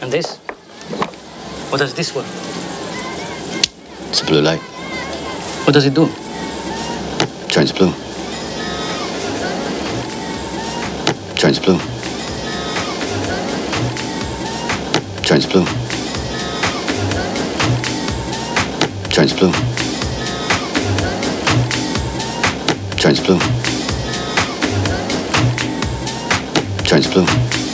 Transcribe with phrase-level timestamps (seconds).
[0.00, 0.36] And this?
[1.70, 2.26] What does this work?
[4.10, 4.60] It's a blue light.
[5.66, 6.08] What does it do?
[7.48, 7.92] Turns blue.
[11.34, 11.78] Turns blue.
[15.22, 15.66] Turns blue.
[19.10, 19.52] Turns blue.
[22.96, 23.38] Turns blue.
[26.84, 27.65] Turns blue.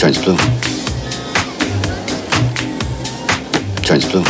[0.00, 0.36] Turns blue.
[3.84, 4.24] Turns blue.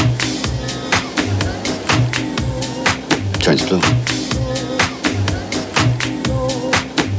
[3.38, 3.80] Turns blue.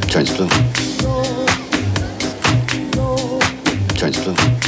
[0.09, 0.49] Turns blue.
[3.95, 4.60] Turns blue.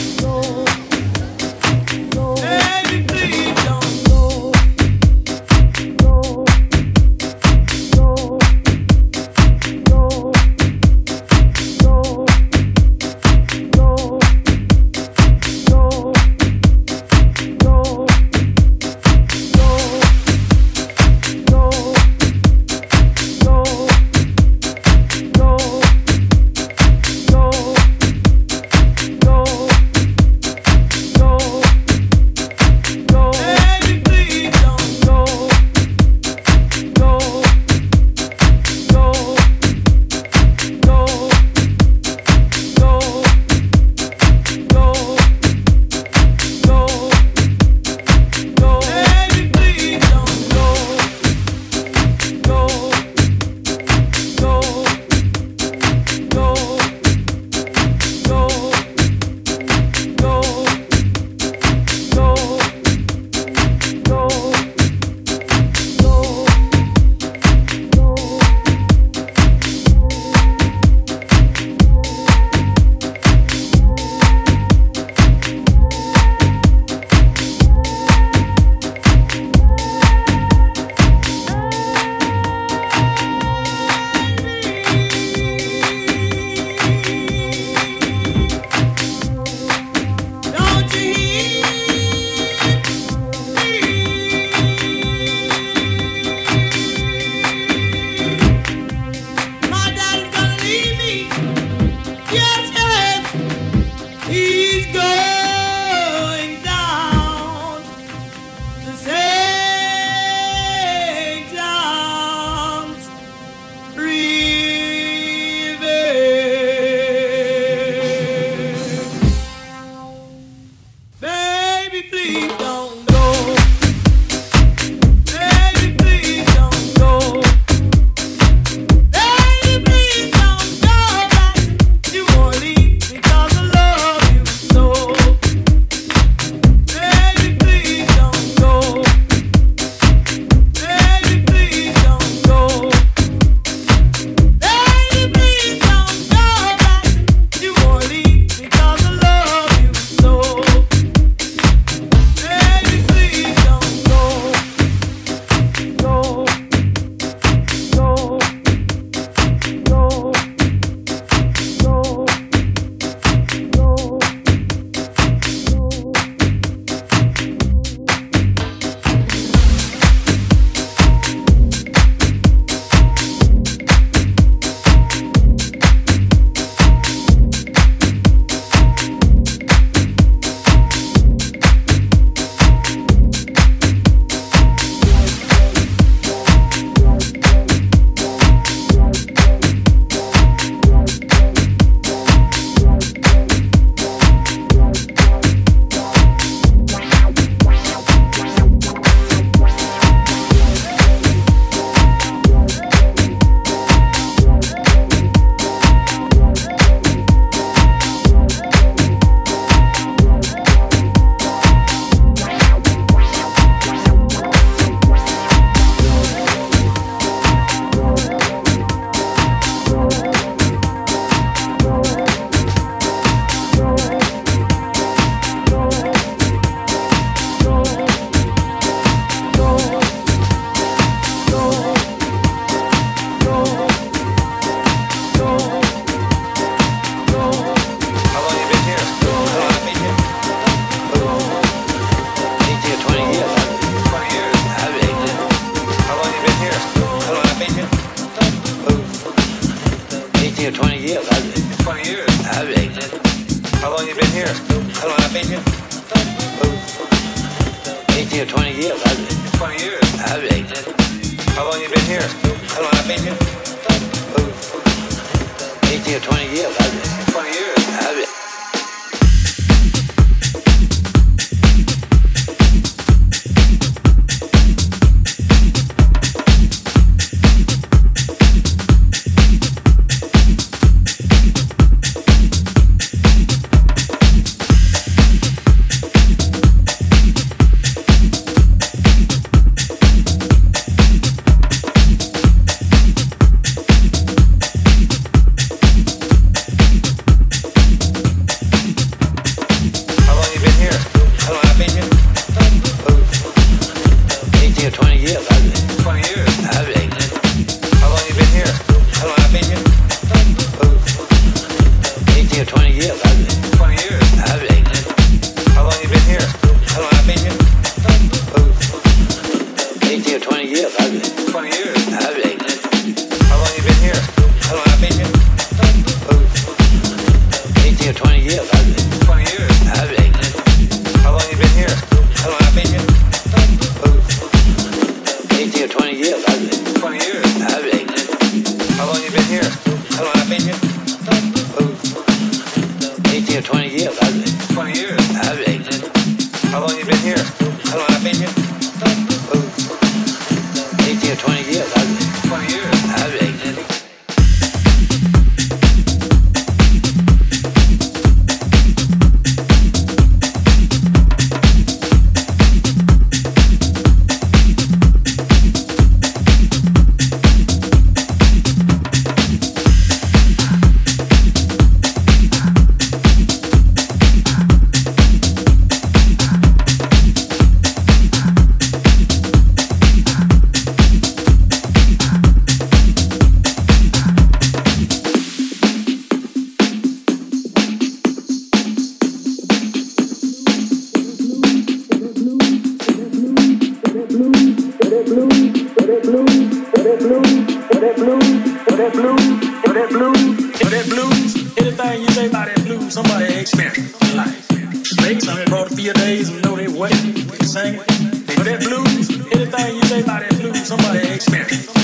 [410.75, 411.19] Somebody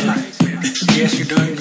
[0.06, 0.38] life.
[0.96, 1.18] Yes.
[1.20, 1.59] You come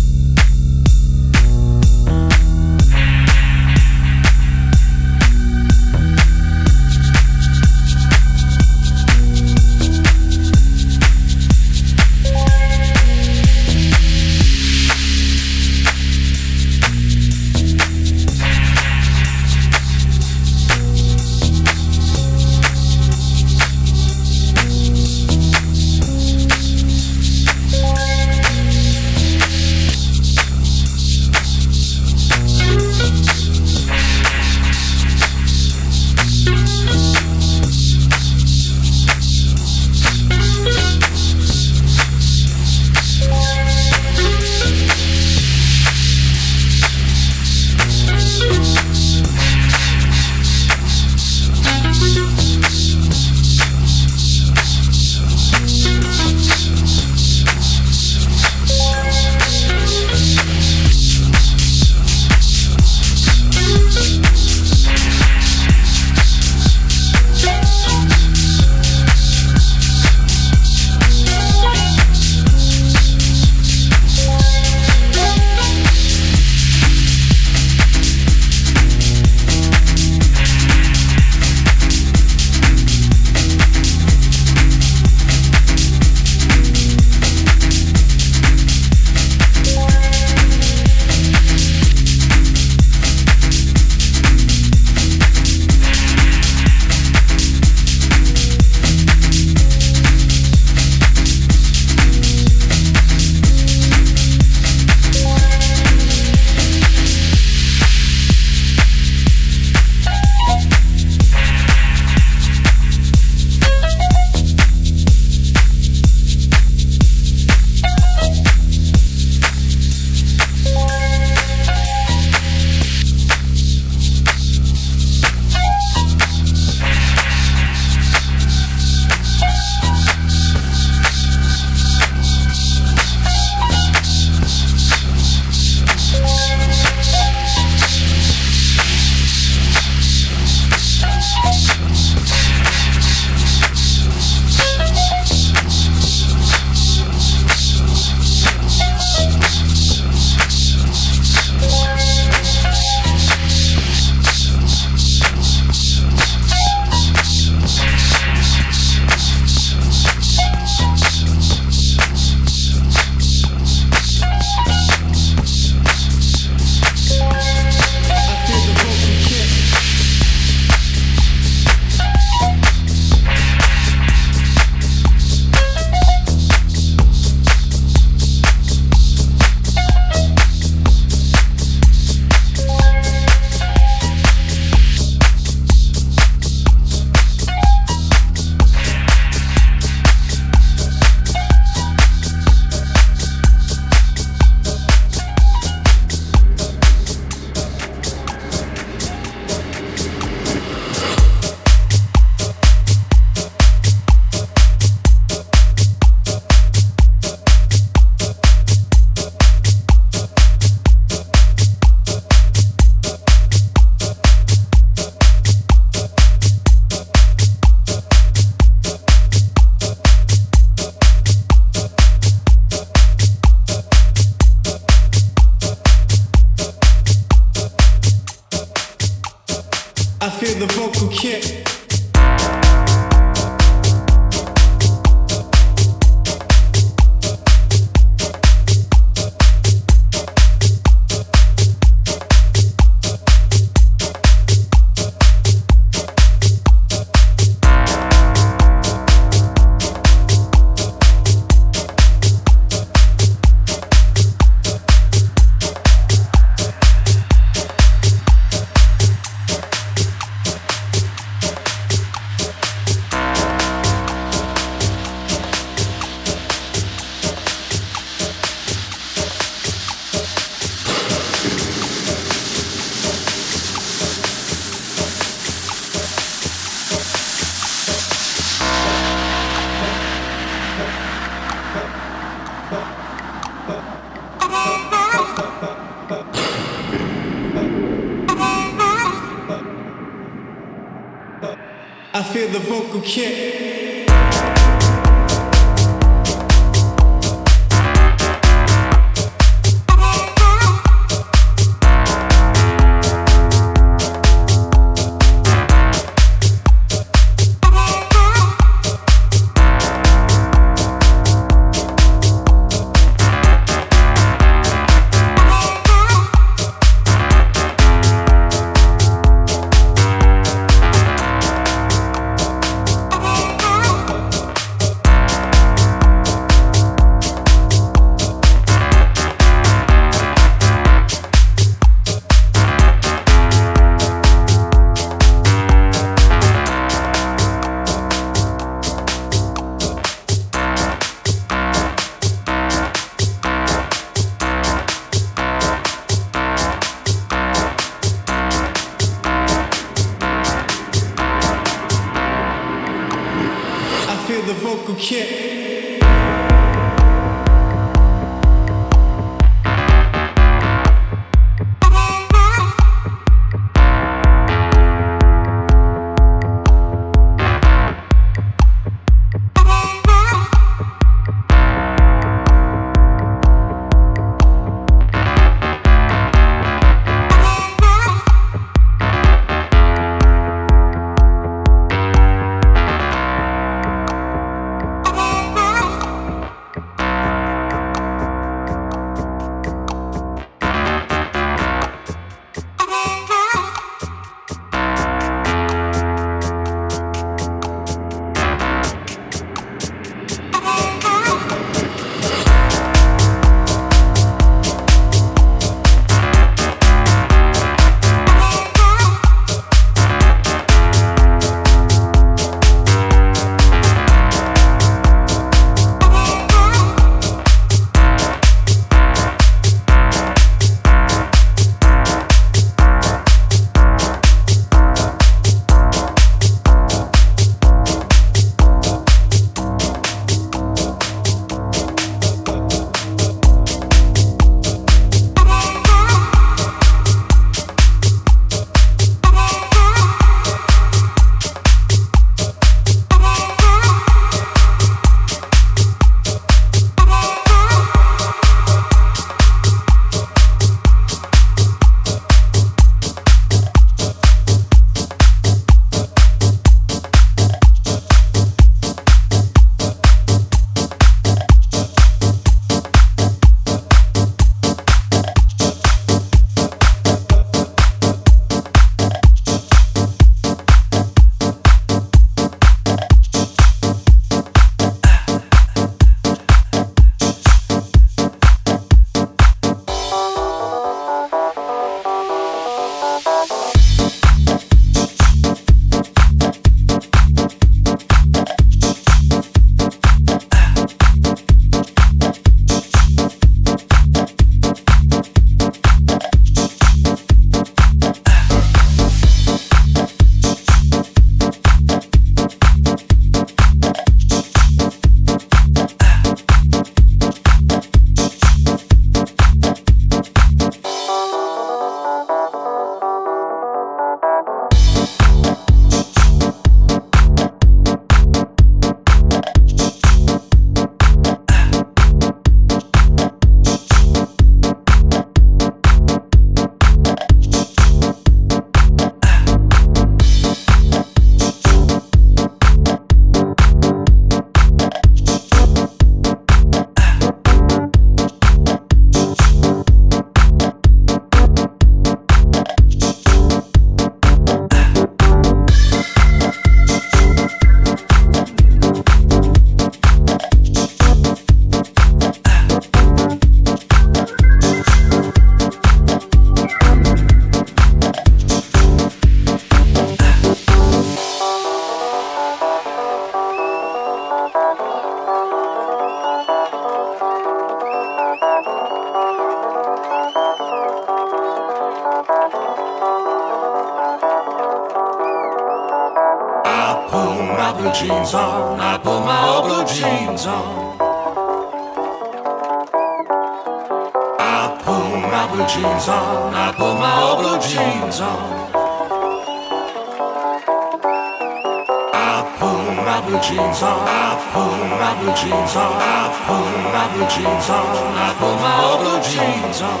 [597.80, 600.00] on, I put my old blue jeans on.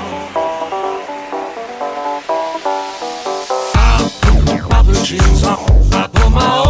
[3.74, 3.86] I
[4.20, 5.58] put my old blue jeans on,
[5.92, 6.69] I put my